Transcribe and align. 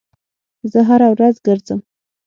زه 0.71 0.79
هره 0.89 1.07
ورځ 1.13 1.35
ګرځم 1.45 1.79